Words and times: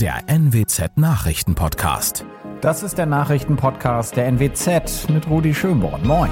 der 0.00 0.28
NWZ 0.28 0.96
Nachrichtenpodcast. 0.96 2.26
Das 2.60 2.82
ist 2.82 2.98
der 2.98 3.06
Nachrichtenpodcast 3.06 4.16
der 4.16 4.26
NWZ 4.26 5.08
mit 5.08 5.30
Rudi 5.30 5.54
Schönborn. 5.54 6.04
Moin. 6.04 6.30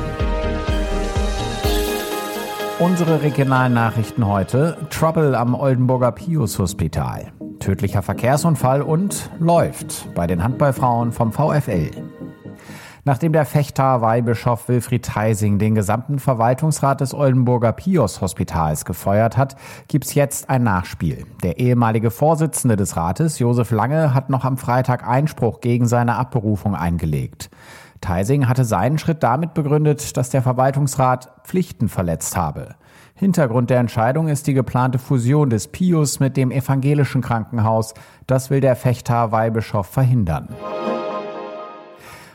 Unsere 2.80 3.22
regionalen 3.22 3.72
Nachrichten 3.72 4.27
heute: 4.27 4.77
Trouble 4.90 5.36
am 5.36 5.54
Oldenburger 5.54 6.11
Pius 6.11 6.59
Hospital, 6.59 7.32
tödlicher 7.61 8.02
Verkehrsunfall 8.02 8.82
und 8.82 9.30
läuft 9.38 10.12
bei 10.14 10.26
den 10.26 10.42
Handballfrauen 10.42 11.12
vom 11.12 11.30
VfL. 11.30 11.90
Nachdem 13.05 13.32
der 13.32 13.45
Fechter 13.45 14.00
Weihbischof 14.00 14.69
Wilfried 14.69 15.05
Theising 15.05 15.59
den 15.59 15.75
gesamten 15.75 16.21
Verwaltungsrat 16.21 17.01
des 17.01 17.14
Oldenburger 17.14 17.73
Pius 17.73 18.21
Hospitals 18.21 18.84
gefeuert 18.84 19.37
hat, 19.37 19.57
gibt's 19.89 20.14
jetzt 20.14 20.48
ein 20.48 20.62
Nachspiel. 20.62 21.27
Der 21.43 21.59
ehemalige 21.59 22.12
Vorsitzende 22.12 22.77
des 22.77 22.96
Rates, 22.96 23.41
Josef 23.41 23.73
Lange, 23.73 24.15
hat 24.15 24.30
noch 24.30 24.45
am 24.45 24.57
Freitag 24.57 25.05
Einspruch 25.07 25.60
gegen 25.60 25.88
seine 25.88 26.15
Abberufung 26.15 26.77
eingelegt. 26.77 27.51
Theising 28.01 28.46
hatte 28.46 28.65
seinen 28.65 28.98
Schritt 28.98 29.24
damit 29.24 29.52
begründet, 29.52 30.16
dass 30.16 30.30
der 30.30 30.43
Verwaltungsrat 30.43 31.32
Pflichten 31.43 31.88
verletzt 31.88 32.37
habe. 32.37 32.77
Hintergrund 33.16 33.71
der 33.71 33.80
Entscheidung 33.80 34.29
ist 34.29 34.46
die 34.46 34.55
geplante 34.55 35.01
Fusion 35.01 35.51
des 35.51 35.66
Pius 35.69 36.21
mit 36.21 36.37
dem 36.37 36.52
evangelischen 36.52 37.21
Krankenhaus. 37.21 37.95
Das 38.29 38.48
will 38.51 38.60
der 38.60 38.77
Fechter 38.77 39.32
Weihbischof 39.32 39.88
verhindern. 39.88 40.48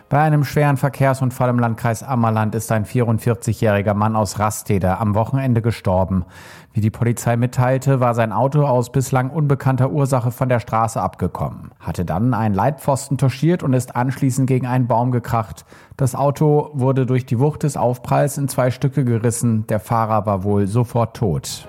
Bei 0.09 0.21
einem 0.21 0.45
schweren 0.45 0.77
Verkehrsunfall 0.77 1.49
im 1.49 1.59
Landkreis 1.59 2.01
Ammerland 2.01 2.55
ist 2.55 2.71
ein 2.71 2.85
44-jähriger 2.85 3.93
Mann 3.93 4.15
aus 4.15 4.39
Rastede 4.39 4.99
am 4.99 5.15
Wochenende 5.15 5.61
gestorben. 5.61 6.23
Wie 6.71 6.79
die 6.79 6.91
Polizei 6.91 7.35
mitteilte, 7.35 7.99
war 7.99 8.13
sein 8.15 8.31
Auto 8.31 8.65
aus 8.65 8.89
bislang 8.89 9.29
unbekannter 9.29 9.91
Ursache 9.91 10.31
von 10.31 10.47
der 10.47 10.61
Straße 10.61 11.01
abgekommen, 11.01 11.71
hatte 11.81 12.05
dann 12.05 12.33
einen 12.33 12.55
Leitpfosten 12.55 13.17
touchiert 13.17 13.63
und 13.63 13.73
ist 13.73 13.97
anschließend 13.97 14.47
gegen 14.47 14.65
einen 14.65 14.87
Baum 14.87 15.11
gekracht. 15.11 15.65
Das 15.97 16.15
Auto 16.15 16.69
wurde 16.71 17.05
durch 17.05 17.25
die 17.25 17.39
Wucht 17.39 17.63
des 17.63 17.75
Aufpralls 17.75 18.37
in 18.37 18.47
zwei 18.47 18.71
Stücke 18.71 19.03
gerissen. 19.03 19.67
Der 19.67 19.81
Fahrer 19.81 20.25
war 20.25 20.45
wohl 20.45 20.67
sofort 20.67 21.17
tot. 21.17 21.67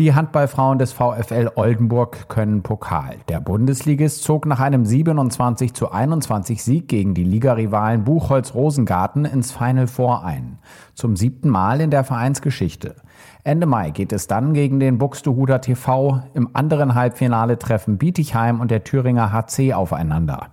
Die 0.00 0.14
Handballfrauen 0.14 0.78
des 0.78 0.94
VfL 0.94 1.50
Oldenburg 1.56 2.30
können 2.30 2.62
Pokal. 2.62 3.16
Der 3.28 3.38
Bundesligist 3.38 4.22
zog 4.22 4.46
nach 4.46 4.58
einem 4.58 4.86
27 4.86 5.74
zu 5.74 5.92
21 5.92 6.64
Sieg 6.64 6.88
gegen 6.88 7.12
die 7.12 7.22
Ligarivalen 7.22 8.04
Buchholz-Rosengarten 8.04 9.26
ins 9.26 9.52
Final 9.52 9.88
Four 9.88 10.24
ein. 10.24 10.56
Zum 10.94 11.16
siebten 11.16 11.50
Mal 11.50 11.82
in 11.82 11.90
der 11.90 12.04
Vereinsgeschichte. 12.04 12.96
Ende 13.44 13.66
Mai 13.66 13.90
geht 13.90 14.14
es 14.14 14.26
dann 14.26 14.54
gegen 14.54 14.80
den 14.80 14.96
Buxtehuder 14.96 15.60
TV. 15.60 16.22
Im 16.32 16.56
anderen 16.56 16.94
Halbfinale 16.94 17.58
treffen 17.58 17.98
Bietigheim 17.98 18.60
und 18.60 18.70
der 18.70 18.84
Thüringer 18.84 19.34
HC 19.34 19.74
aufeinander. 19.74 20.46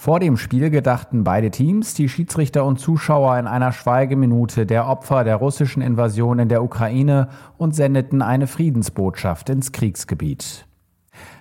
Vor 0.00 0.18
dem 0.18 0.38
Spiel 0.38 0.70
gedachten 0.70 1.24
beide 1.24 1.50
Teams, 1.50 1.92
die 1.92 2.08
Schiedsrichter 2.08 2.64
und 2.64 2.80
Zuschauer 2.80 3.38
in 3.38 3.46
einer 3.46 3.70
Schweigeminute 3.70 4.64
der 4.64 4.86
Opfer 4.88 5.24
der 5.24 5.36
russischen 5.36 5.82
Invasion 5.82 6.38
in 6.38 6.48
der 6.48 6.64
Ukraine 6.64 7.28
und 7.58 7.74
sendeten 7.74 8.22
eine 8.22 8.46
Friedensbotschaft 8.46 9.50
ins 9.50 9.72
Kriegsgebiet. 9.72 10.66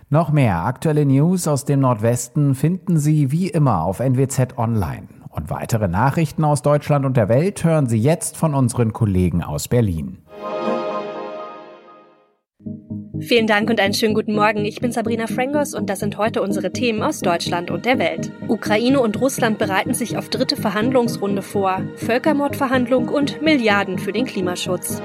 Noch 0.10 0.34
mehr 0.34 0.66
aktuelle 0.66 1.06
News 1.06 1.48
aus 1.48 1.64
dem 1.64 1.80
Nordwesten 1.80 2.54
finden 2.54 3.00
Sie 3.00 3.32
wie 3.32 3.48
immer 3.48 3.82
auf 3.82 4.02
NWZ 4.02 4.58
Online. 4.58 5.08
Und 5.30 5.50
weitere 5.50 5.88
Nachrichten 5.88 6.44
aus 6.44 6.62
Deutschland 6.62 7.06
und 7.06 7.16
der 7.16 7.30
Welt 7.30 7.64
hören 7.64 7.88
Sie 7.88 8.00
jetzt 8.00 8.36
von 8.36 8.54
unseren 8.54 8.92
Kollegen 8.92 9.42
aus 9.42 9.70
Berlin. 9.70 10.18
Vielen 13.22 13.48
Dank 13.48 13.70
und 13.70 13.80
einen 13.80 13.94
schönen 13.94 14.14
guten 14.14 14.34
Morgen. 14.34 14.66
Ich 14.66 14.80
bin 14.80 14.92
Sabrina 14.92 15.28
Frangos 15.28 15.74
und 15.74 15.90
das 15.90 16.00
sind 16.00 16.18
heute 16.18 16.42
unsere 16.42 16.72
Themen 16.72 17.04
aus 17.04 17.20
Deutschland 17.20 17.70
und 17.70 17.86
der 17.86 18.00
Welt. 18.00 18.32
Ukraine 18.48 19.02
und 19.02 19.20
Russland 19.20 19.58
bereiten 19.58 19.94
sich 19.94 20.18
auf 20.18 20.30
dritte 20.30 20.56
Verhandlungsrunde 20.56 21.42
vor. 21.42 21.82
Völkermordverhandlung 21.96 23.10
und 23.10 23.42
Milliarden 23.42 24.00
für 24.00 24.14
den 24.14 24.26
Klimaschutz. 24.26 25.02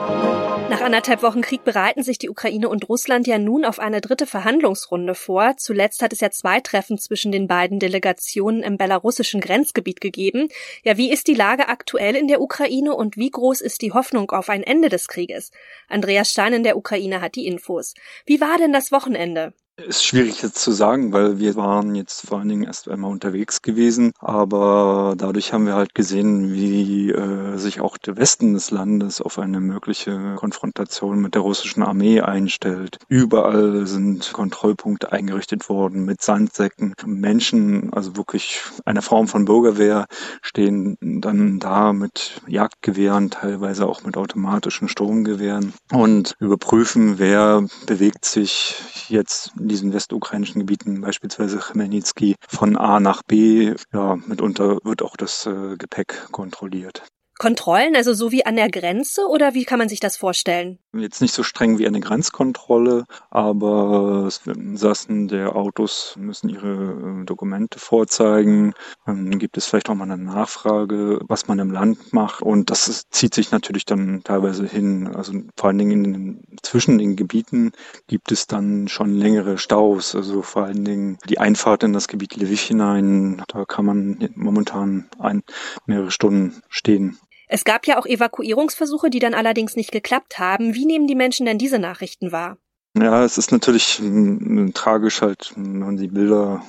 Nach 0.70 0.80
anderthalb 0.80 1.22
Wochen 1.22 1.42
Krieg 1.42 1.62
bereiten 1.62 2.03
sich 2.03 2.19
die 2.19 2.30
Ukraine 2.30 2.69
und 2.69 2.88
Russland 2.88 3.26
ja 3.26 3.38
nun 3.38 3.64
auf 3.64 3.78
eine 3.78 4.00
dritte 4.00 4.26
Verhandlungsrunde 4.26 5.14
vor. 5.14 5.54
Zuletzt 5.58 6.03
hat 6.03 6.12
es 6.12 6.20
ja 6.20 6.30
zwei 6.30 6.60
Treffen 6.60 6.98
zwischen 6.98 7.32
den 7.32 7.47
beiden 7.47 7.78
Delegationen 7.78 8.62
im 8.62 8.78
belarussischen 8.78 9.41
Grenzgebiet 9.41 10.00
gegeben. 10.00 10.48
Ja, 10.82 10.97
wie 10.97 11.12
ist 11.12 11.28
die 11.28 11.34
Lage 11.34 11.69
aktuell 11.69 12.16
in 12.16 12.28
der 12.28 12.41
Ukraine 12.41 12.94
und 12.94 13.16
wie 13.16 13.30
groß 13.30 13.60
ist 13.60 13.82
die 13.82 13.92
Hoffnung 13.92 14.30
auf 14.30 14.48
ein 14.48 14.62
Ende 14.62 14.88
des 14.88 15.06
Krieges? 15.08 15.50
Andreas 15.88 16.30
Stein 16.30 16.54
in 16.54 16.62
der 16.62 16.76
Ukraine 16.76 17.20
hat 17.20 17.34
die 17.34 17.47
Infos. 17.47 17.94
Wie 18.26 18.41
war 18.41 18.59
denn 18.59 18.72
das 18.72 18.92
Wochenende? 18.92 19.54
Ist 19.76 20.04
schwierig 20.04 20.40
jetzt 20.40 20.60
zu 20.60 20.70
sagen, 20.70 21.12
weil 21.12 21.40
wir 21.40 21.56
waren 21.56 21.96
jetzt 21.96 22.28
vor 22.28 22.38
allen 22.38 22.48
Dingen 22.48 22.62
erst 22.62 22.88
einmal 22.88 23.10
unterwegs 23.10 23.60
gewesen, 23.60 24.12
aber 24.20 25.14
dadurch 25.18 25.52
haben 25.52 25.66
wir 25.66 25.74
halt 25.74 25.96
gesehen, 25.96 26.52
wie 26.52 27.10
äh, 27.10 27.56
sich 27.56 27.80
auch 27.80 27.98
der 27.98 28.16
Westen 28.16 28.54
des 28.54 28.70
Landes 28.70 29.20
auf 29.20 29.36
eine 29.36 29.58
mögliche 29.58 30.36
Konfrontation 30.36 31.20
mit 31.20 31.34
der 31.34 31.42
russischen 31.42 31.82
Armee 31.82 32.20
einstellt. 32.20 32.98
Überall 33.08 33.84
sind 33.88 34.32
Kontrollpunkte 34.32 35.10
eingerichtet 35.10 35.68
worden 35.68 36.04
mit 36.04 36.22
Sandsäcken. 36.22 36.94
Menschen, 37.04 37.92
also 37.92 38.16
wirklich 38.16 38.60
eine 38.84 39.02
Form 39.02 39.26
von 39.26 39.44
Bürgerwehr, 39.44 40.06
stehen 40.41 40.96
dann 41.00 41.58
da 41.58 41.92
mit 41.92 42.42
Jagdgewehren, 42.46 43.30
teilweise 43.30 43.88
auch 43.88 44.04
mit 44.04 44.16
automatischen 44.16 44.86
Sturmgewehren 44.86 45.74
und 45.91 46.36
überprüfen, 46.38 47.18
wer 47.18 47.66
bewegt 47.86 48.24
sich 48.24 48.76
jetzt 49.08 49.50
in 49.64 49.69
diesen 49.69 49.94
westukrainischen 49.94 50.60
Gebieten, 50.60 51.00
beispielsweise 51.00 51.58
Chmelnytsky, 51.58 52.36
von 52.47 52.76
A 52.76 53.00
nach 53.00 53.22
B. 53.26 53.75
Ja, 53.92 54.16
mitunter 54.26 54.78
wird 54.84 55.00
auch 55.00 55.16
das 55.16 55.47
äh, 55.47 55.76
Gepäck 55.78 56.28
kontrolliert. 56.30 57.02
Kontrollen, 57.38 57.97
also 57.97 58.12
so 58.12 58.30
wie 58.30 58.44
an 58.47 58.56
der 58.56 58.70
Grenze 58.70 59.26
oder 59.26 59.54
wie 59.54 59.64
kann 59.64 59.78
man 59.78 59.88
sich 59.88 60.00
das 60.00 60.16
vorstellen? 60.16 60.78
Jetzt 60.97 61.21
nicht 61.21 61.34
so 61.34 61.43
streng 61.43 61.78
wie 61.78 61.87
eine 61.87 62.00
Grenzkontrolle, 62.00 63.06
aber 63.31 64.28
Sassen 64.75 65.28
der 65.28 65.56
Autos 65.56 66.15
müssen 66.19 66.49
ihre 66.49 67.21
äh, 67.22 67.25
Dokumente 67.25 67.78
vorzeigen. 67.78 68.75
Dann 69.04 69.38
gibt 69.38 69.56
es 69.56 69.66
vielleicht 69.66 69.91
auch 69.91 69.94
mal 69.94 70.10
eine 70.10 70.22
Nachfrage, 70.22 71.21
was 71.27 71.49
man 71.49 71.59
im 71.59 71.71
Land 71.71 72.12
macht. 72.12 72.43
Und 72.43 72.71
das 72.71 72.88
ist, 72.88 73.12
zieht 73.12 73.34
sich 73.34 73.50
natürlich 73.50 73.84
dann 73.84 74.22
teilweise 74.22 74.66
hin. 74.66 75.09
Also 75.15 75.33
vor 75.56 75.69
allen 75.69 75.78
Dingen 75.78 76.04
in 76.04 76.12
den, 76.12 76.44
zwischen 76.62 76.99
den 76.99 77.16
Gebieten 77.16 77.72
gibt 78.06 78.31
es 78.31 78.47
dann 78.47 78.87
schon 78.88 79.15
längere 79.15 79.59
Staus. 79.59 80.15
Also 80.15 80.43
vor 80.43 80.65
allen 80.65 80.84
Dingen 80.84 81.19
die 81.28 81.38
Einfahrt 81.38 81.83
in 81.83 81.93
das 81.93 82.09
Gebiet 82.09 82.37
Lviv 82.37 82.60
hinein, 82.60 83.43
da 83.49 83.65
kann 83.65 83.84
man 83.84 84.28
momentan 84.34 85.09
ein, 85.19 85.43
mehrere 85.87 86.10
Stunden 86.10 86.62
stehen. 86.69 87.19
Es 87.49 87.65
gab 87.65 87.87
ja 87.87 87.99
auch 87.99 88.06
Evakuierungsversuche, 88.06 89.10
die 89.10 89.19
dann 89.19 89.34
allerdings 89.34 89.77
nicht 89.77 89.93
geklappt 89.93 90.38
haben. 90.38 90.75
Wie 90.75 90.87
nehmen 90.87 91.06
die 91.06 91.15
Menschen 91.15 91.47
denn 91.47 91.59
diese 91.59 91.78
Nachrichten 91.78 92.32
wahr? 92.32 92.56
Ja, 92.97 93.25
es 93.25 93.38
ist 93.38 93.50
natürlich 93.50 94.00
äh, 94.00 94.71
tragisch 94.72 95.21
halt, 95.21 95.53
wenn 95.56 95.81
man 95.81 95.97
die 95.97 96.09
Bilder 96.09 96.62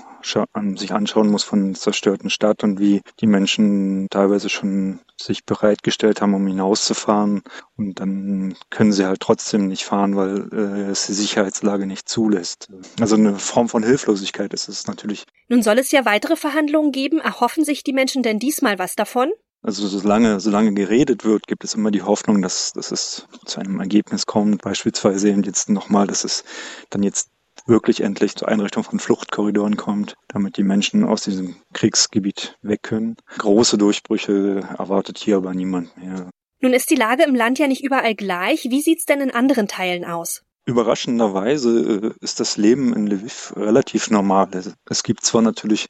sich 0.75 0.91
anschauen 0.91 1.27
muss 1.27 1.43
von 1.43 1.75
zerstörten 1.75 2.31
Stadt 2.31 2.63
und 2.63 2.79
wie 2.79 3.01
die 3.19 3.27
Menschen 3.27 4.07
teilweise 4.09 4.49
schon 4.49 4.99
sich 5.21 5.45
bereitgestellt 5.45 6.19
haben, 6.19 6.33
um 6.33 6.47
hinauszufahren. 6.47 7.43
Und 7.77 7.99
dann 7.99 8.55
können 8.71 8.91
sie 8.91 9.05
halt 9.05 9.19
trotzdem 9.19 9.67
nicht 9.67 9.83
fahren, 9.83 10.15
weil 10.15 10.49
äh, 10.51 10.89
es 10.89 11.05
die 11.05 11.13
Sicherheitslage 11.13 11.85
nicht 11.85 12.09
zulässt. 12.09 12.69
Also 12.99 13.15
eine 13.15 13.37
Form 13.37 13.69
von 13.69 13.83
Hilflosigkeit 13.83 14.53
ist 14.53 14.67
es 14.67 14.87
natürlich. 14.87 15.25
Nun 15.47 15.61
soll 15.61 15.77
es 15.77 15.91
ja 15.91 16.05
weitere 16.05 16.35
Verhandlungen 16.35 16.91
geben. 16.91 17.19
Erhoffen 17.19 17.63
sich 17.63 17.83
die 17.83 17.93
Menschen 17.93 18.23
denn 18.23 18.39
diesmal 18.39 18.79
was 18.79 18.95
davon? 18.95 19.31
Also 19.65 19.87
solange, 19.87 20.39
solange 20.39 20.73
geredet 20.73 21.25
wird, 21.25 21.47
gibt 21.47 21.63
es 21.63 21.73
immer 21.73 21.89
die 21.89 22.03
Hoffnung, 22.03 22.43
dass, 22.43 22.73
dass 22.73 22.91
es 22.91 23.27
zu 23.45 23.59
einem 23.59 23.79
Ergebnis 23.79 24.27
kommt. 24.27 24.61
Beispielsweise 24.61 25.29
eben 25.29 25.41
jetzt 25.41 25.71
nochmal, 25.71 26.05
dass 26.05 26.23
es 26.23 26.43
dann 26.91 27.01
jetzt 27.01 27.31
wirklich 27.65 28.01
endlich 28.01 28.35
zur 28.35 28.47
Einrichtung 28.47 28.83
von 28.83 28.99
Fluchtkorridoren 28.99 29.75
kommt, 29.75 30.13
damit 30.27 30.57
die 30.57 30.63
Menschen 30.63 31.03
aus 31.03 31.23
diesem 31.23 31.55
Kriegsgebiet 31.73 32.59
weg 32.61 32.83
können. 32.83 33.15
Große 33.39 33.79
Durchbrüche 33.79 34.69
erwartet 34.77 35.17
hier 35.17 35.37
aber 35.37 35.55
niemand 35.55 35.97
mehr. 35.97 36.29
Nun 36.61 36.73
ist 36.73 36.91
die 36.91 36.95
Lage 36.95 37.23
im 37.23 37.33
Land 37.33 37.57
ja 37.57 37.67
nicht 37.67 37.83
überall 37.83 38.13
gleich. 38.13 38.67
Wie 38.69 38.81
sieht's 38.81 39.05
denn 39.05 39.19
in 39.19 39.31
anderen 39.31 39.67
Teilen 39.67 40.05
aus? 40.05 40.43
Überraschenderweise 40.67 42.13
äh, 42.19 42.23
ist 42.23 42.39
das 42.39 42.57
Leben 42.57 42.93
in 42.93 43.07
Lviv 43.07 43.53
relativ 43.55 44.11
normal. 44.11 44.47
Es 44.87 45.01
gibt 45.01 45.25
zwar 45.25 45.41
natürlich 45.41 45.87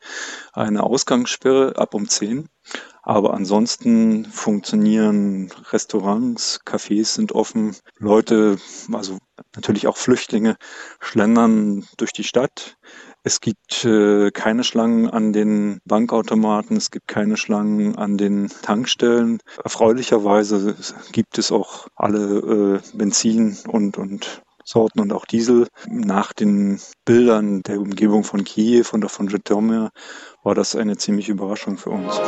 eine 0.53 0.83
Ausgangssperre 0.83 1.77
ab 1.77 1.93
um 1.93 2.07
10, 2.07 2.47
aber 3.05 3.35
ansonsten 3.35 4.25
funktionieren 4.25 5.51
Restaurants, 5.71 6.59
Cafés 6.65 7.13
sind 7.13 7.33
offen, 7.33 7.75
Leute, 7.99 8.57
also 8.91 9.19
natürlich 9.55 9.87
auch 9.87 9.95
Flüchtlinge, 9.95 10.57
schlendern 10.99 11.85
durch 11.97 12.13
die 12.13 12.23
Stadt. 12.23 12.77
Es 13.23 13.41
gibt 13.41 13.85
äh, 13.85 14.31
keine 14.31 14.63
Schlangen 14.63 15.07
an 15.09 15.33
den 15.33 15.81
Bankautomaten, 15.85 16.77
es 16.77 16.89
gibt 16.89 17.07
keine 17.07 17.37
Schlangen 17.37 17.95
an 17.95 18.17
den 18.17 18.49
Tankstellen. 18.63 19.39
Erfreulicherweise 19.63 20.75
gibt 21.11 21.37
es 21.37 21.51
auch 21.51 21.87
alle 21.95 22.81
äh, 22.93 22.97
Benzin 22.97 23.57
und, 23.67 23.99
und 23.99 24.41
Sorten 24.63 24.99
und 24.99 25.13
auch 25.13 25.25
Diesel. 25.25 25.67
Nach 25.87 26.33
den 26.33 26.79
Bildern 27.05 27.61
der 27.61 27.79
Umgebung 27.79 28.23
von 28.23 28.43
Kiew 28.43 28.85
und 28.93 29.05
auch 29.05 29.11
von 29.11 29.29
Zhytomyr 29.29 29.91
war 30.43 30.55
das 30.55 30.75
eine 30.75 30.97
ziemliche 30.97 31.33
Überraschung 31.33 31.77
für 31.77 31.91
uns. 31.91 32.19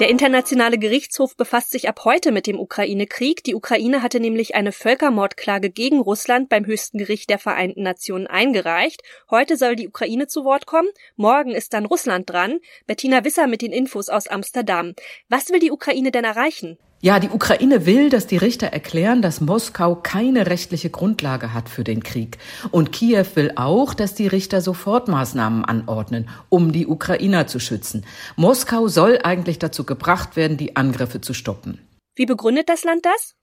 Der 0.00 0.08
Internationale 0.08 0.76
Gerichtshof 0.76 1.36
befasst 1.36 1.70
sich 1.70 1.88
ab 1.88 2.00
heute 2.04 2.32
mit 2.32 2.48
dem 2.48 2.58
Ukraine-Krieg. 2.58 3.44
Die 3.44 3.54
Ukraine 3.54 4.02
hatte 4.02 4.18
nämlich 4.18 4.56
eine 4.56 4.72
Völkermordklage 4.72 5.70
gegen 5.70 6.00
Russland 6.00 6.48
beim 6.48 6.66
höchsten 6.66 6.98
Gericht 6.98 7.30
der 7.30 7.38
Vereinten 7.38 7.84
Nationen 7.84 8.26
eingereicht. 8.26 9.02
Heute 9.30 9.56
soll 9.56 9.76
die 9.76 9.86
Ukraine 9.86 10.26
zu 10.26 10.44
Wort 10.44 10.66
kommen. 10.66 10.88
Morgen 11.14 11.52
ist 11.52 11.74
dann 11.74 11.86
Russland 11.86 12.28
dran. 12.28 12.58
Bettina 12.88 13.24
Wisser 13.24 13.46
mit 13.46 13.62
den 13.62 13.70
Infos 13.70 14.08
aus 14.08 14.26
Amsterdam. 14.26 14.94
Was 15.28 15.50
will 15.50 15.60
die 15.60 15.70
Ukraine 15.70 16.10
denn 16.10 16.24
erreichen? 16.24 16.76
Ja, 17.04 17.20
die 17.20 17.28
Ukraine 17.28 17.84
will, 17.84 18.08
dass 18.08 18.26
die 18.26 18.38
Richter 18.38 18.68
erklären, 18.68 19.20
dass 19.20 19.42
Moskau 19.42 19.94
keine 19.94 20.46
rechtliche 20.46 20.88
Grundlage 20.88 21.52
hat 21.52 21.68
für 21.68 21.84
den 21.84 22.02
Krieg. 22.02 22.38
Und 22.70 22.92
Kiew 22.92 23.26
will 23.34 23.52
auch, 23.56 23.92
dass 23.92 24.14
die 24.14 24.26
Richter 24.26 24.62
Sofortmaßnahmen 24.62 25.66
anordnen, 25.66 26.30
um 26.48 26.72
die 26.72 26.86
Ukrainer 26.86 27.46
zu 27.46 27.60
schützen. 27.60 28.06
Moskau 28.36 28.88
soll 28.88 29.18
eigentlich 29.22 29.58
dazu 29.58 29.84
gebracht 29.84 30.34
werden, 30.36 30.56
die 30.56 30.76
Angriffe 30.76 31.20
zu 31.20 31.34
stoppen. 31.34 31.78
Wie 32.14 32.24
begründet 32.24 32.70
das 32.70 32.84
Land 32.84 33.04
das? 33.04 33.34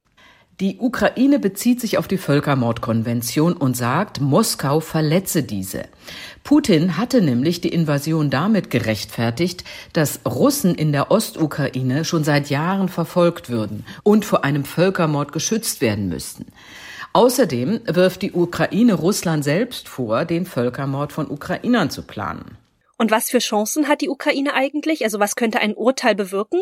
Die 0.62 0.78
Ukraine 0.78 1.40
bezieht 1.40 1.82
sich 1.82 1.98
auf 1.98 2.08
die 2.08 2.20
Völkermordkonvention 2.20 3.54
und 3.54 3.76
sagt, 3.76 4.22
Moskau 4.22 4.80
verletze 4.80 5.42
diese. 5.42 5.86
Putin 6.44 6.98
hatte 6.98 7.24
nämlich 7.24 7.62
die 7.62 7.74
Invasion 7.74 8.30
damit 8.30 8.70
gerechtfertigt, 8.70 9.64
dass 9.94 10.20
Russen 10.24 10.76
in 10.76 10.92
der 10.92 11.10
Ostukraine 11.10 12.06
schon 12.06 12.24
seit 12.24 12.52
Jahren 12.52 12.90
verfolgt 12.90 13.50
würden 13.50 13.88
und 14.04 14.24
vor 14.24 14.44
einem 14.44 14.64
Völkermord 14.64 15.32
geschützt 15.32 15.82
werden 15.82 16.10
müssten. 16.10 16.46
Außerdem 17.14 17.80
wirft 17.88 18.22
die 18.22 18.32
Ukraine 18.32 18.94
Russland 18.94 19.44
selbst 19.44 19.90
vor, 19.90 20.26
den 20.26 20.46
Völkermord 20.46 21.12
von 21.12 21.28
Ukrainern 21.28 21.90
zu 21.90 22.04
planen. 22.04 22.60
Und 23.00 23.10
was 23.10 23.32
für 23.32 23.40
Chancen 23.40 23.88
hat 23.88 24.02
die 24.02 24.10
Ukraine 24.10 24.54
eigentlich? 24.54 25.04
Also 25.04 25.20
was 25.20 25.36
könnte 25.36 25.60
ein 25.60 25.74
Urteil 25.74 26.14
bewirken? 26.14 26.62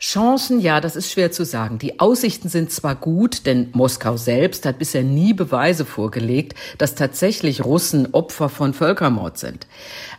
Chancen, 0.00 0.60
ja, 0.60 0.80
das 0.80 0.94
ist 0.94 1.10
schwer 1.10 1.32
zu 1.32 1.44
sagen. 1.44 1.78
Die 1.78 1.98
Aussichten 1.98 2.48
sind 2.48 2.70
zwar 2.70 2.94
gut, 2.94 3.46
denn 3.46 3.70
Moskau 3.72 4.16
selbst 4.16 4.64
hat 4.64 4.78
bisher 4.78 5.02
nie 5.02 5.32
Beweise 5.34 5.84
vorgelegt, 5.84 6.56
dass 6.78 6.94
tatsächlich 6.94 7.64
Russen 7.64 8.08
Opfer 8.12 8.48
von 8.48 8.74
Völkermord 8.74 9.38
sind. 9.38 9.66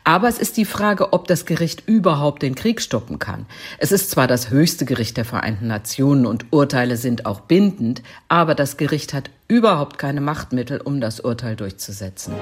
Aber 0.04 0.28
es 0.28 0.38
ist 0.38 0.58
die 0.58 0.66
Frage, 0.66 1.14
ob 1.14 1.28
das 1.28 1.46
Gericht 1.46 1.88
überhaupt 1.88 2.42
den 2.42 2.56
Krieg 2.56 2.82
stoppen 2.82 3.20
kann. 3.20 3.46
Es 3.78 3.94
ist 3.94 4.12
zwar 4.12 4.28
das 4.28 4.50
höchste 4.50 4.84
Gericht 4.84 5.16
der 5.16 5.26
Vereinten 5.26 5.68
Nationen 5.68 6.26
und 6.26 6.48
Urteile 6.52 6.98
sind 6.98 7.26
auch 7.26 7.40
bindend, 7.40 8.02
aber 8.28 8.56
das 8.56 8.76
Gericht 8.76 9.14
hat 9.14 9.30
überhaupt 9.48 9.98
keine 9.98 10.20
Machtmittel, 10.20 10.82
um 10.82 11.00
das 11.00 11.22
Urteil 11.22 11.56
durchzusetzen. 11.56 12.34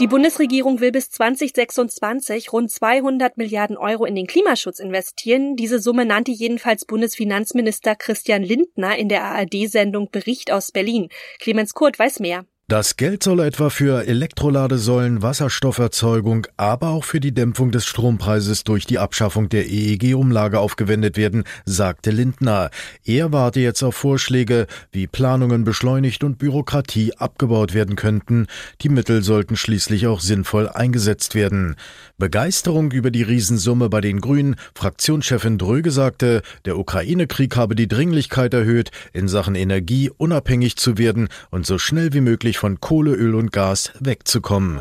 Die 0.00 0.06
Bundesregierung 0.06 0.78
will 0.78 0.92
bis 0.92 1.10
2026 1.10 2.52
rund 2.52 2.70
200 2.70 3.36
Milliarden 3.36 3.76
Euro 3.76 4.04
in 4.04 4.14
den 4.14 4.28
Klimaschutz 4.28 4.78
investieren. 4.78 5.56
Diese 5.56 5.80
Summe 5.80 6.04
nannte 6.04 6.30
jedenfalls 6.30 6.84
Bundesfinanzminister 6.84 7.96
Christian 7.96 8.44
Lindner 8.44 8.96
in 8.96 9.08
der 9.08 9.24
ARD-Sendung 9.24 10.12
Bericht 10.12 10.52
aus 10.52 10.70
Berlin. 10.70 11.08
Clemens 11.40 11.74
Kurt 11.74 11.98
weiß 11.98 12.20
mehr. 12.20 12.44
Das 12.70 12.98
Geld 12.98 13.22
soll 13.22 13.40
etwa 13.40 13.70
für 13.70 14.06
Elektroladesäulen, 14.06 15.22
Wasserstofferzeugung, 15.22 16.46
aber 16.58 16.88
auch 16.88 17.04
für 17.04 17.18
die 17.18 17.32
Dämpfung 17.32 17.70
des 17.70 17.86
Strompreises 17.86 18.62
durch 18.62 18.84
die 18.84 18.98
Abschaffung 18.98 19.48
der 19.48 19.70
EEG-Umlage 19.70 20.60
aufgewendet 20.60 21.16
werden, 21.16 21.44
sagte 21.64 22.10
Lindner. 22.10 22.68
Er 23.06 23.32
warte 23.32 23.60
jetzt 23.60 23.82
auf 23.82 23.96
Vorschläge, 23.96 24.66
wie 24.92 25.06
Planungen 25.06 25.64
beschleunigt 25.64 26.24
und 26.24 26.36
Bürokratie 26.36 27.14
abgebaut 27.16 27.72
werden 27.72 27.96
könnten. 27.96 28.48
Die 28.82 28.90
Mittel 28.90 29.22
sollten 29.22 29.56
schließlich 29.56 30.06
auch 30.06 30.20
sinnvoll 30.20 30.68
eingesetzt 30.68 31.34
werden. 31.34 31.74
Begeisterung 32.18 32.90
über 32.90 33.10
die 33.10 33.22
Riesensumme 33.22 33.88
bei 33.88 34.02
den 34.02 34.20
Grünen. 34.20 34.56
Fraktionschefin 34.74 35.56
Dröge 35.56 35.90
sagte, 35.90 36.42
der 36.66 36.76
Ukraine-Krieg 36.76 37.56
habe 37.56 37.74
die 37.74 37.88
Dringlichkeit 37.88 38.52
erhöht, 38.52 38.90
in 39.14 39.26
Sachen 39.26 39.54
Energie 39.54 40.10
unabhängig 40.14 40.76
zu 40.76 40.98
werden 40.98 41.28
und 41.50 41.64
so 41.64 41.78
schnell 41.78 42.12
wie 42.12 42.20
möglich 42.20 42.57
von 42.58 42.80
Kohle, 42.80 43.12
Öl 43.12 43.36
und 43.36 43.52
Gas 43.52 43.92
wegzukommen. 44.00 44.80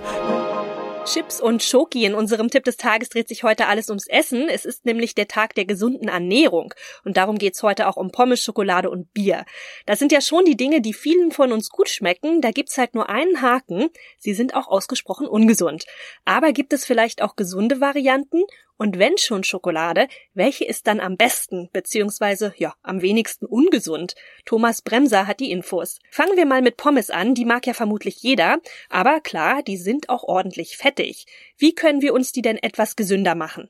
Chips 1.06 1.40
und 1.40 1.64
Schoki. 1.64 2.04
In 2.04 2.16
unserem 2.16 2.50
Tipp 2.50 2.66
des 2.66 2.76
Tages 2.76 3.08
dreht 3.10 3.30
sich 3.30 3.44
heute 3.44 3.68
alles 3.68 3.88
ums 3.90 4.08
Essen. 4.08 4.50
Es 4.50 4.66
ist 4.66 4.86
nämlich 4.86 5.16
der 5.16 5.30
Tag 5.30 5.56
der 5.56 5.64
gesunden 5.64 6.10
Ernährung. 6.10 6.74
Und 7.06 7.16
darum 7.16 7.38
geht's 7.38 7.64
heute 7.64 7.88
auch 7.88 7.96
um 7.96 8.12
Pommes, 8.12 8.44
Schokolade 8.44 8.90
und 8.90 9.14
Bier. 9.14 9.46
Das 9.86 10.00
sind 10.00 10.12
ja 10.12 10.20
schon 10.20 10.44
die 10.44 10.58
Dinge, 10.58 10.82
die 10.82 10.94
vielen 10.94 11.32
von 11.32 11.54
uns 11.54 11.70
gut 11.70 11.88
schmecken. 11.88 12.42
Da 12.42 12.52
gibt's 12.52 12.78
halt 12.78 12.94
nur 12.94 13.10
einen 13.10 13.42
Haken. 13.42 13.90
Sie 14.18 14.34
sind 14.34 14.54
auch 14.54 14.68
ausgesprochen 14.68 15.28
ungesund. 15.28 15.86
Aber 16.26 16.52
gibt 16.52 16.74
es 16.74 16.84
vielleicht 16.84 17.22
auch 17.22 17.38
gesunde 17.38 17.80
Varianten? 17.80 18.44
Und 18.78 19.00
wenn 19.00 19.18
schon 19.18 19.44
Schokolade, 19.44 20.08
welche 20.34 20.66
ist 20.66 20.88
dann 20.88 21.00
am 21.00 21.18
besten, 21.18 21.70
beziehungsweise, 21.74 22.54
ja, 22.58 22.76
am 22.84 23.02
wenigsten 23.02 23.46
ungesund? 23.46 24.14
Thomas 24.46 24.82
Bremser 24.84 25.26
hat 25.26 25.40
die 25.40 25.52
Infos. 25.52 26.00
Fangen 26.12 26.38
wir 26.38 26.46
mal 26.46 26.62
mit 26.62 26.78
Pommes 26.78 27.10
an, 27.10 27.34
die 27.34 27.46
mag 27.46 27.66
ja 27.66 27.74
vermutlich 27.74 28.22
jeder, 28.22 28.60
aber 28.90 29.20
klar, 29.20 29.64
die 29.64 29.78
sind 29.78 30.10
auch 30.10 30.24
ordentlich 30.24 30.78
fettig. 30.78 31.26
Wie 31.60 31.74
können 31.74 32.04
wir 32.04 32.14
uns 32.14 32.32
die 32.32 32.44
denn 32.44 32.58
etwas 32.58 32.96
gesünder 32.96 33.34
machen? 33.34 33.68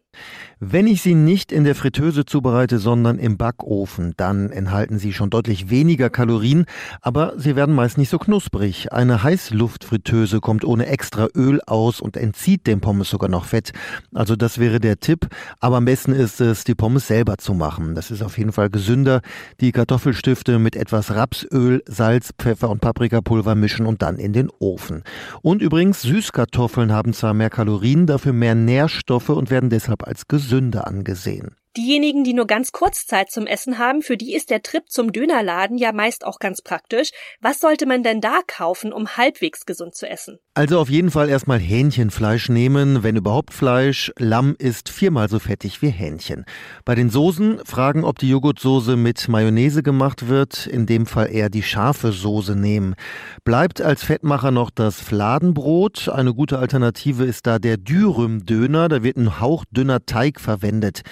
Wenn 0.59 0.87
ich 0.87 1.01
sie 1.01 1.15
nicht 1.15 1.53
in 1.53 1.63
der 1.63 1.75
Fritteuse 1.75 2.25
zubereite, 2.25 2.79
sondern 2.79 3.17
im 3.17 3.37
Backofen, 3.37 4.13
dann 4.17 4.51
enthalten 4.51 4.99
sie 4.99 5.13
schon 5.13 5.29
deutlich 5.29 5.69
weniger 5.69 6.09
Kalorien, 6.09 6.65
aber 7.01 7.35
sie 7.37 7.55
werden 7.55 7.75
meist 7.75 7.97
nicht 7.97 8.09
so 8.09 8.17
knusprig. 8.17 8.91
Eine 8.91 9.23
Heißluftfritteuse 9.23 10.41
kommt 10.41 10.65
ohne 10.65 10.87
extra 10.87 11.29
Öl 11.33 11.61
aus 11.65 12.01
und 12.01 12.17
entzieht 12.17 12.67
dem 12.67 12.81
Pommes 12.81 13.09
sogar 13.09 13.29
noch 13.29 13.45
Fett. 13.45 13.71
Also 14.13 14.35
das 14.35 14.57
wäre 14.57 14.81
der 14.81 14.99
Tipp, 14.99 15.27
aber 15.61 15.77
am 15.77 15.85
besten 15.85 16.11
ist 16.11 16.41
es, 16.41 16.65
die 16.65 16.75
Pommes 16.75 17.07
selber 17.07 17.37
zu 17.37 17.53
machen. 17.53 17.95
Das 17.95 18.11
ist 18.11 18.21
auf 18.21 18.37
jeden 18.37 18.51
Fall 18.51 18.69
gesünder. 18.69 19.21
Die 19.61 19.71
Kartoffelstifte 19.71 20.59
mit 20.59 20.75
etwas 20.75 21.11
Rapsöl, 21.11 21.83
Salz, 21.87 22.33
Pfeffer 22.37 22.69
und 22.69 22.81
Paprikapulver 22.81 23.55
mischen 23.55 23.85
und 23.85 24.01
dann 24.01 24.17
in 24.17 24.33
den 24.33 24.49
Ofen. 24.59 25.03
Und 25.41 25.61
übrigens, 25.61 26.01
Süßkartoffeln 26.01 26.91
haben 26.91 27.13
zwar 27.13 27.33
mehr 27.33 27.51
Kalorien, 27.51 27.76
dafür 28.07 28.33
mehr 28.33 28.55
Nährstoffe 28.55 29.29
und 29.29 29.49
werden 29.49 29.69
deshalb 29.69 30.07
als 30.07 30.27
gesünder 30.27 30.87
angesehen. 30.87 31.55
Diejenigen, 31.77 32.23
die 32.23 32.33
nur 32.33 32.47
ganz 32.47 32.71
kurz 32.71 33.05
Zeit 33.05 33.29
zum 33.29 33.45
Essen 33.45 33.77
haben, 33.77 34.01
für 34.01 34.17
die 34.17 34.33
ist 34.33 34.49
der 34.49 34.63
Trip 34.63 34.89
zum 34.89 35.11
Dönerladen 35.11 35.77
ja 35.77 35.91
meist 35.91 36.25
auch 36.25 36.39
ganz 36.39 36.63
praktisch. 36.63 37.11
Was 37.39 37.59
sollte 37.59 37.85
man 37.85 38.01
denn 38.01 38.19
da 38.19 38.39
kaufen, 38.47 38.91
um 38.91 39.15
halbwegs 39.15 39.67
gesund 39.67 39.93
zu 39.93 40.09
essen? 40.09 40.39
Also 40.57 40.79
auf 40.79 40.89
jeden 40.89 41.11
Fall 41.11 41.29
erstmal 41.29 41.59
Hähnchenfleisch 41.59 42.49
nehmen, 42.49 43.03
wenn 43.03 43.15
überhaupt 43.15 43.53
Fleisch. 43.53 44.11
Lamm 44.17 44.55
ist 44.57 44.89
viermal 44.89 45.29
so 45.29 45.37
fettig 45.37 45.83
wie 45.83 45.89
Hähnchen. 45.89 46.45
Bei 46.83 46.95
den 46.95 47.11
Soßen 47.11 47.59
fragen, 47.63 48.03
ob 48.03 48.17
die 48.17 48.29
Joghurtsoße 48.29 48.95
mit 48.95 49.27
Mayonnaise 49.27 49.83
gemacht 49.83 50.29
wird, 50.29 50.65
in 50.65 50.87
dem 50.87 51.05
Fall 51.05 51.31
eher 51.31 51.51
die 51.51 51.61
scharfe 51.61 52.11
Soße 52.11 52.55
nehmen. 52.55 52.95
Bleibt 53.43 53.81
als 53.81 54.03
Fettmacher 54.03 54.49
noch 54.49 54.71
das 54.71 54.99
Fladenbrot. 54.99 56.09
Eine 56.09 56.33
gute 56.33 56.57
Alternative 56.57 57.23
ist 57.23 57.45
da 57.45 57.59
der 57.59 57.77
Dürüm-Döner, 57.77 58.89
da 58.89 59.03
wird 59.03 59.17
ein 59.17 59.39
hauchdünner 59.39 60.07
Teig 60.07 60.39
verwendet. 60.41 61.03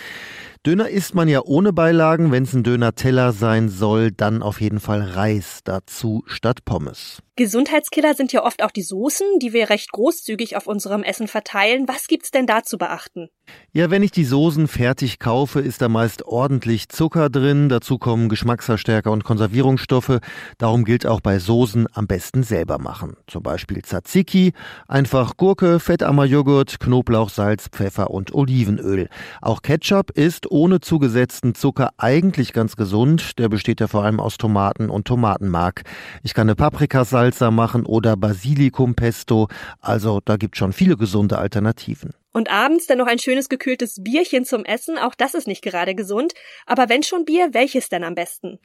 Döner 0.65 0.89
isst 0.89 1.13
man 1.13 1.27
ja 1.27 1.43
ohne 1.45 1.73
Beilagen. 1.73 2.31
Wenn 2.31 2.41
es 2.41 2.53
ein 2.53 2.63
Döner-Teller 2.63 3.33
sein 3.33 3.69
soll, 3.69 4.11
dann 4.11 4.41
auf 4.41 4.61
jeden 4.61 4.79
Fall 4.79 4.99
Reis 5.03 5.59
dazu 5.63 6.23
statt 6.25 6.65
Pommes. 6.65 7.21
Gesundheitskiller 7.35 8.15
sind 8.15 8.33
ja 8.33 8.43
oft 8.43 8.63
auch 8.63 8.71
die 8.71 8.81
Soßen, 8.81 9.37
die 9.39 9.53
wir 9.53 9.69
recht 9.69 9.91
großzügig 9.91 10.57
auf 10.57 10.65
unserem 10.65 11.03
Essen 11.03 11.27
verteilen. 11.27 11.87
Was 11.87 12.07
gibt's 12.07 12.31
denn 12.31 12.47
da 12.47 12.63
zu 12.63 12.79
beachten? 12.79 13.29
Ja, 13.73 13.91
wenn 13.91 14.03
ich 14.03 14.11
die 14.11 14.23
Soßen 14.23 14.69
fertig 14.69 15.19
kaufe, 15.19 15.59
ist 15.59 15.81
da 15.81 15.89
meist 15.89 16.23
ordentlich 16.23 16.87
Zucker 16.87 17.29
drin. 17.29 17.67
Dazu 17.67 17.97
kommen 17.97 18.29
Geschmacksverstärker 18.29 19.11
und 19.11 19.25
Konservierungsstoffe. 19.25 20.19
Darum 20.57 20.85
gilt 20.85 21.05
auch 21.05 21.19
bei 21.19 21.39
Soßen 21.39 21.85
am 21.91 22.07
besten 22.07 22.43
selber 22.43 22.79
machen. 22.79 23.17
Zum 23.27 23.43
Beispiel 23.43 23.81
Tzatziki, 23.81 24.53
einfach 24.87 25.35
Gurke, 25.35 25.81
fettarmer 25.81 26.23
Joghurt, 26.23 26.79
Knoblauch, 26.79 27.29
Salz, 27.29 27.67
Pfeffer 27.67 28.11
und 28.11 28.33
Olivenöl. 28.33 29.09
Auch 29.41 29.61
Ketchup 29.61 30.11
ist 30.11 30.49
ohne 30.49 30.79
zugesetzten 30.79 31.53
Zucker 31.53 31.89
eigentlich 31.97 32.53
ganz 32.53 32.77
gesund. 32.77 33.37
Der 33.39 33.49
besteht 33.49 33.81
ja 33.81 33.87
vor 33.87 34.05
allem 34.05 34.21
aus 34.21 34.37
Tomaten 34.37 34.89
und 34.89 35.05
Tomatenmark. 35.05 35.81
Ich 36.23 36.33
kann 36.33 36.47
eine 36.47 36.55
Paprikasalsa 36.55 37.51
machen 37.51 37.85
oder 37.85 38.15
Basilikumpesto. 38.15 39.49
Also 39.81 40.21
da 40.23 40.37
gibt 40.37 40.55
schon 40.55 40.71
viele 40.71 40.95
gesunde 40.95 41.37
Alternativen. 41.37 42.13
Und 42.35 42.51
abends 42.51 42.85
dann 42.85 42.97
noch 42.97 43.07
ein 43.07 43.17
schönes 43.17 43.47
gekühltes 43.47 44.03
Bierchen 44.03 44.43
zum 44.43 44.65
Essen, 44.65 44.97
auch 44.97 45.15
das 45.15 45.35
ist 45.35 45.47
nicht 45.47 45.61
gerade 45.61 45.95
gesund. 45.95 46.33
Aber 46.65 46.89
wenn 46.89 47.01
schon 47.01 47.23
Bier, 47.23 47.51
welches 47.53 47.87
denn 47.87 48.03
am 48.03 48.13
besten? 48.13 48.59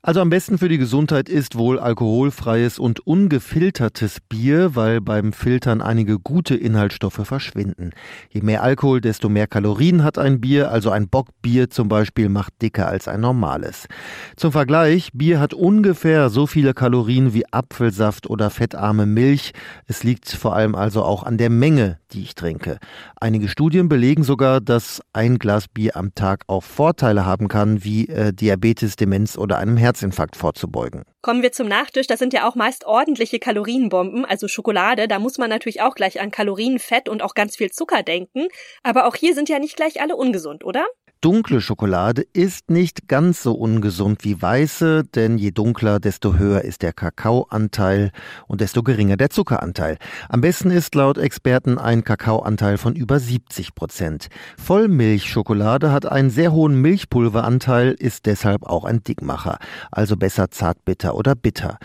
Also 0.00 0.20
am 0.20 0.30
besten 0.30 0.58
für 0.58 0.68
die 0.68 0.78
Gesundheit 0.78 1.28
ist 1.28 1.58
wohl 1.58 1.80
alkoholfreies 1.80 2.78
und 2.78 3.04
ungefiltertes 3.04 4.18
Bier, 4.28 4.76
weil 4.76 5.00
beim 5.00 5.32
Filtern 5.32 5.82
einige 5.82 6.20
gute 6.20 6.54
Inhaltsstoffe 6.54 7.20
verschwinden. 7.24 7.90
Je 8.30 8.42
mehr 8.42 8.62
Alkohol, 8.62 9.00
desto 9.00 9.28
mehr 9.28 9.48
Kalorien 9.48 10.04
hat 10.04 10.18
ein 10.18 10.40
Bier, 10.40 10.70
also 10.70 10.90
ein 10.90 11.08
Bockbier 11.08 11.68
zum 11.68 11.88
Beispiel 11.88 12.28
macht 12.28 12.62
dicker 12.62 12.86
als 12.86 13.08
ein 13.08 13.22
normales. 13.22 13.88
Zum 14.36 14.52
Vergleich, 14.52 15.10
Bier 15.12 15.40
hat 15.40 15.52
ungefähr 15.52 16.30
so 16.30 16.46
viele 16.46 16.74
Kalorien 16.74 17.34
wie 17.34 17.52
Apfelsaft 17.52 18.30
oder 18.30 18.50
fettarme 18.50 19.04
Milch. 19.04 19.50
Es 19.88 20.04
liegt 20.04 20.30
vor 20.30 20.54
allem 20.54 20.76
also 20.76 21.02
auch 21.02 21.24
an 21.24 21.38
der 21.38 21.50
Menge, 21.50 21.98
die 22.12 22.22
ich 22.22 22.36
trinke. 22.36 22.78
Einige 23.18 23.48
Studien 23.48 23.88
belegen 23.88 24.24
sogar, 24.24 24.60
dass 24.60 25.00
ein 25.14 25.38
Glas 25.38 25.68
Bier 25.68 25.96
am 25.96 26.14
Tag 26.14 26.42
auch 26.48 26.62
Vorteile 26.62 27.24
haben 27.24 27.48
kann, 27.48 27.82
wie 27.82 28.08
äh, 28.08 28.34
Diabetes, 28.34 28.96
Demenz 28.96 29.38
oder 29.38 29.56
einem 29.56 29.78
Herzinfarkt 29.78 30.36
vorzubeugen. 30.36 31.02
Kommen 31.22 31.40
wir 31.40 31.50
zum 31.50 31.66
Nachtisch. 31.66 32.06
Das 32.06 32.18
sind 32.18 32.34
ja 32.34 32.46
auch 32.46 32.56
meist 32.56 32.84
ordentliche 32.84 33.38
Kalorienbomben, 33.38 34.26
also 34.26 34.48
Schokolade. 34.48 35.08
Da 35.08 35.18
muss 35.18 35.38
man 35.38 35.48
natürlich 35.48 35.80
auch 35.80 35.94
gleich 35.94 36.20
an 36.20 36.30
Kalorien, 36.30 36.78
Fett 36.78 37.08
und 37.08 37.22
auch 37.22 37.32
ganz 37.32 37.56
viel 37.56 37.70
Zucker 37.70 38.02
denken. 38.02 38.48
Aber 38.82 39.06
auch 39.06 39.14
hier 39.14 39.34
sind 39.34 39.48
ja 39.48 39.58
nicht 39.60 39.76
gleich 39.76 40.02
alle 40.02 40.14
ungesund, 40.14 40.62
oder? 40.62 40.84
Dunkle 41.26 41.60
Schokolade 41.60 42.24
ist 42.34 42.70
nicht 42.70 43.08
ganz 43.08 43.42
so 43.42 43.54
ungesund 43.54 44.22
wie 44.22 44.40
weiße, 44.40 45.02
denn 45.12 45.38
je 45.38 45.50
dunkler, 45.50 45.98
desto 45.98 46.36
höher 46.36 46.60
ist 46.60 46.82
der 46.82 46.92
Kakaoanteil 46.92 48.12
und 48.46 48.60
desto 48.60 48.84
geringer 48.84 49.16
der 49.16 49.30
Zuckeranteil. 49.30 49.98
Am 50.28 50.40
besten 50.40 50.70
ist 50.70 50.94
laut 50.94 51.18
Experten 51.18 51.78
ein 51.78 52.04
Kakaoanteil 52.04 52.78
von 52.78 52.94
über 52.94 53.18
70 53.18 53.74
Prozent. 53.74 54.28
Vollmilchschokolade 54.56 55.90
hat 55.90 56.06
einen 56.06 56.30
sehr 56.30 56.52
hohen 56.52 56.80
Milchpulveranteil, 56.80 57.96
ist 57.98 58.26
deshalb 58.26 58.62
auch 58.62 58.84
ein 58.84 59.02
Dickmacher, 59.02 59.58
also 59.90 60.16
besser 60.16 60.52
zartbitter 60.52 61.16
oder 61.16 61.34
bitter. 61.34 61.80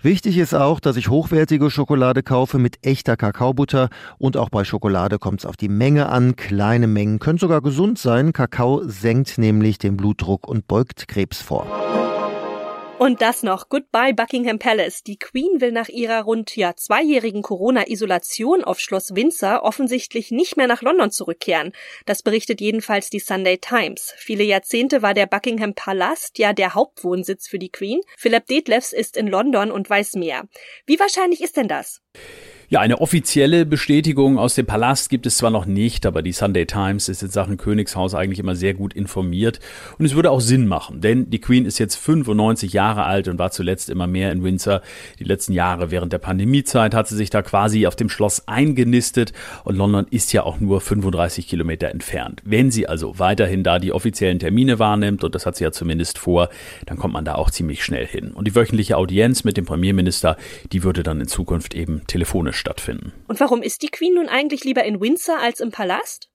Wichtig 0.00 0.38
ist 0.38 0.54
auch, 0.54 0.80
dass 0.80 0.96
ich 0.96 1.10
hochwertige 1.10 1.70
Schokolade 1.70 2.22
kaufe 2.22 2.56
mit 2.58 2.78
echter 2.86 3.18
Kakaobutter 3.18 3.90
und 4.16 4.38
auch 4.38 4.48
bei 4.48 4.64
Schokolade 4.64 5.18
kommt 5.18 5.40
es 5.40 5.46
auf 5.46 5.58
die 5.58 5.68
Menge 5.68 6.08
an. 6.08 6.34
Kleine 6.36 6.86
Mengen 6.86 7.18
können 7.18 7.38
sogar 7.38 7.60
gesund 7.60 7.98
sein. 7.98 8.32
Kakao 8.32 8.85
senkt 8.86 9.38
nämlich 9.38 9.78
den 9.78 9.96
Blutdruck 9.96 10.48
und 10.48 10.66
beugt 10.68 11.08
Krebs 11.08 11.42
vor. 11.42 11.66
Und 12.98 13.20
das 13.20 13.42
noch. 13.42 13.68
Goodbye 13.68 14.14
Buckingham 14.14 14.58
Palace. 14.58 15.02
Die 15.02 15.18
Queen 15.18 15.60
will 15.60 15.70
nach 15.70 15.90
ihrer 15.90 16.22
rund 16.22 16.56
ja 16.56 16.74
zweijährigen 16.76 17.42
Corona-Isolation 17.42 18.64
auf 18.64 18.80
Schloss 18.80 19.14
Windsor 19.14 19.64
offensichtlich 19.64 20.30
nicht 20.30 20.56
mehr 20.56 20.66
nach 20.66 20.80
London 20.80 21.10
zurückkehren. 21.10 21.72
Das 22.06 22.22
berichtet 22.22 22.62
jedenfalls 22.62 23.10
die 23.10 23.18
Sunday 23.18 23.58
Times. 23.58 24.14
Viele 24.16 24.44
Jahrzehnte 24.44 25.02
war 25.02 25.12
der 25.12 25.26
Buckingham 25.26 25.74
Palast 25.74 26.38
ja 26.38 26.54
der 26.54 26.72
Hauptwohnsitz 26.72 27.48
für 27.48 27.58
die 27.58 27.70
Queen. 27.70 28.00
Philip 28.16 28.46
Detlefs 28.46 28.94
ist 28.94 29.18
in 29.18 29.26
London 29.26 29.70
und 29.70 29.90
weiß 29.90 30.14
mehr. 30.14 30.44
Wie 30.86 30.98
wahrscheinlich 30.98 31.42
ist 31.42 31.58
denn 31.58 31.68
das? 31.68 32.00
Ja, 32.68 32.80
eine 32.80 33.00
offizielle 33.00 33.64
Bestätigung 33.64 34.40
aus 34.40 34.56
dem 34.56 34.66
Palast 34.66 35.08
gibt 35.08 35.24
es 35.24 35.36
zwar 35.36 35.52
noch 35.52 35.66
nicht, 35.66 36.04
aber 36.04 36.20
die 36.20 36.32
Sunday 36.32 36.66
Times 36.66 37.08
ist 37.08 37.22
in 37.22 37.30
Sachen 37.30 37.58
Königshaus 37.58 38.12
eigentlich 38.12 38.40
immer 38.40 38.56
sehr 38.56 38.74
gut 38.74 38.92
informiert. 38.92 39.60
Und 40.00 40.04
es 40.04 40.16
würde 40.16 40.32
auch 40.32 40.40
Sinn 40.40 40.66
machen, 40.66 41.00
denn 41.00 41.30
die 41.30 41.40
Queen 41.40 41.64
ist 41.64 41.78
jetzt 41.78 41.94
95 41.94 42.72
Jahre 42.72 43.04
alt 43.04 43.28
und 43.28 43.38
war 43.38 43.52
zuletzt 43.52 43.88
immer 43.88 44.08
mehr 44.08 44.32
in 44.32 44.42
Windsor. 44.42 44.82
Die 45.20 45.24
letzten 45.24 45.52
Jahre 45.52 45.92
während 45.92 46.12
der 46.12 46.18
Pandemiezeit 46.18 46.92
hat 46.92 47.06
sie 47.06 47.14
sich 47.14 47.30
da 47.30 47.40
quasi 47.42 47.86
auf 47.86 47.94
dem 47.94 48.08
Schloss 48.08 48.48
eingenistet 48.48 49.32
und 49.62 49.76
London 49.76 50.08
ist 50.10 50.32
ja 50.32 50.42
auch 50.42 50.58
nur 50.58 50.80
35 50.80 51.46
Kilometer 51.46 51.90
entfernt. 51.90 52.42
Wenn 52.44 52.72
sie 52.72 52.88
also 52.88 53.20
weiterhin 53.20 53.62
da 53.62 53.78
die 53.78 53.92
offiziellen 53.92 54.40
Termine 54.40 54.80
wahrnimmt, 54.80 55.22
und 55.22 55.36
das 55.36 55.46
hat 55.46 55.54
sie 55.54 55.62
ja 55.62 55.70
zumindest 55.70 56.18
vor, 56.18 56.48
dann 56.84 56.98
kommt 56.98 57.14
man 57.14 57.24
da 57.24 57.36
auch 57.36 57.52
ziemlich 57.52 57.84
schnell 57.84 58.08
hin. 58.08 58.32
Und 58.32 58.48
die 58.48 58.56
wöchentliche 58.56 58.96
Audienz 58.96 59.44
mit 59.44 59.56
dem 59.56 59.66
Premierminister, 59.66 60.36
die 60.72 60.82
würde 60.82 61.04
dann 61.04 61.20
in 61.20 61.28
Zukunft 61.28 61.76
eben 61.76 62.04
telefonisch 62.08 62.55
stattfinden. 62.56 63.12
Und 63.28 63.40
warum 63.40 63.62
ist 63.62 63.82
die 63.82 63.88
Queen 63.88 64.14
nun 64.14 64.28
eigentlich 64.28 64.64
lieber 64.64 64.84
in 64.84 65.00
Windsor 65.00 65.38
als 65.38 65.60
im 65.60 65.70
Palast? 65.70 66.30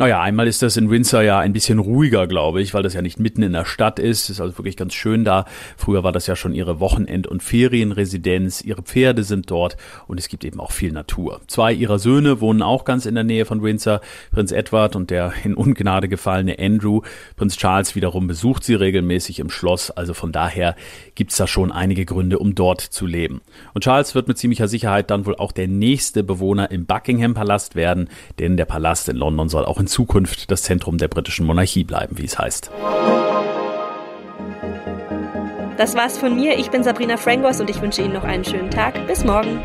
Naja, 0.00 0.22
einmal 0.22 0.48
ist 0.48 0.62
das 0.62 0.78
in 0.78 0.88
Windsor 0.88 1.20
ja 1.20 1.40
ein 1.40 1.52
bisschen 1.52 1.78
ruhiger, 1.78 2.26
glaube 2.26 2.62
ich, 2.62 2.72
weil 2.72 2.82
das 2.82 2.94
ja 2.94 3.02
nicht 3.02 3.20
mitten 3.20 3.42
in 3.42 3.52
der 3.52 3.66
Stadt 3.66 3.98
ist. 3.98 4.30
Ist 4.30 4.40
also 4.40 4.56
wirklich 4.56 4.78
ganz 4.78 4.94
schön 4.94 5.26
da. 5.26 5.44
Früher 5.76 6.02
war 6.02 6.10
das 6.10 6.26
ja 6.26 6.36
schon 6.36 6.54
ihre 6.54 6.80
Wochenend- 6.80 7.26
und 7.26 7.42
Ferienresidenz. 7.42 8.62
Ihre 8.62 8.80
Pferde 8.80 9.24
sind 9.24 9.50
dort 9.50 9.76
und 10.06 10.18
es 10.18 10.28
gibt 10.28 10.46
eben 10.46 10.58
auch 10.58 10.72
viel 10.72 10.90
Natur. 10.90 11.42
Zwei 11.48 11.74
ihrer 11.74 11.98
Söhne 11.98 12.40
wohnen 12.40 12.62
auch 12.62 12.86
ganz 12.86 13.04
in 13.04 13.14
der 13.14 13.24
Nähe 13.24 13.44
von 13.44 13.62
Windsor. 13.62 14.00
Prinz 14.30 14.52
Edward 14.52 14.96
und 14.96 15.10
der 15.10 15.34
in 15.44 15.54
Ungnade 15.54 16.08
gefallene 16.08 16.58
Andrew. 16.58 17.02
Prinz 17.36 17.58
Charles 17.58 17.94
wiederum 17.94 18.26
besucht 18.26 18.64
sie 18.64 18.76
regelmäßig 18.76 19.38
im 19.38 19.50
Schloss. 19.50 19.90
Also 19.90 20.14
von 20.14 20.32
daher 20.32 20.76
gibt's 21.14 21.36
da 21.36 21.46
schon 21.46 21.72
einige 21.72 22.06
Gründe, 22.06 22.38
um 22.38 22.54
dort 22.54 22.80
zu 22.80 23.04
leben. 23.04 23.42
Und 23.74 23.84
Charles 23.84 24.14
wird 24.14 24.28
mit 24.28 24.38
ziemlicher 24.38 24.66
Sicherheit 24.66 25.10
dann 25.10 25.26
wohl 25.26 25.36
auch 25.36 25.52
der 25.52 25.68
nächste 25.68 26.24
Bewohner 26.24 26.70
im 26.70 26.86
Buckingham 26.86 27.34
Palast 27.34 27.74
werden, 27.74 28.08
denn 28.38 28.56
der 28.56 28.64
Palast 28.64 29.06
in 29.10 29.16
London 29.16 29.50
soll 29.50 29.66
auch 29.66 29.78
in 29.78 29.89
Zukunft 29.90 30.50
das 30.50 30.62
Zentrum 30.62 30.96
der 30.96 31.08
britischen 31.08 31.44
Monarchie 31.46 31.84
bleiben, 31.84 32.16
wie 32.18 32.24
es 32.24 32.38
heißt. 32.38 32.70
Das 35.76 35.94
war's 35.94 36.18
von 36.18 36.34
mir. 36.36 36.58
Ich 36.58 36.70
bin 36.70 36.82
Sabrina 36.82 37.16
Frangos 37.16 37.60
und 37.60 37.70
ich 37.70 37.80
wünsche 37.80 38.02
Ihnen 38.02 38.12
noch 38.12 38.24
einen 38.24 38.44
schönen 38.44 38.70
Tag. 38.70 39.06
Bis 39.06 39.24
morgen. 39.24 39.60